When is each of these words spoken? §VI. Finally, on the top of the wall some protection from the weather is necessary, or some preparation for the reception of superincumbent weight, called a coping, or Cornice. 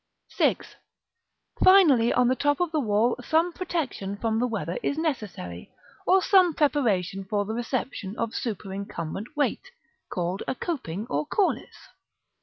§VI. 0.57 0.65
Finally, 1.63 2.11
on 2.11 2.27
the 2.27 2.35
top 2.35 2.59
of 2.59 2.71
the 2.71 2.79
wall 2.79 3.15
some 3.23 3.53
protection 3.53 4.17
from 4.17 4.39
the 4.39 4.47
weather 4.47 4.79
is 4.81 4.97
necessary, 4.97 5.71
or 6.07 6.23
some 6.23 6.55
preparation 6.55 7.23
for 7.23 7.45
the 7.45 7.53
reception 7.53 8.17
of 8.17 8.33
superincumbent 8.33 9.27
weight, 9.37 9.69
called 10.09 10.41
a 10.47 10.55
coping, 10.55 11.05
or 11.07 11.27
Cornice. 11.27 11.89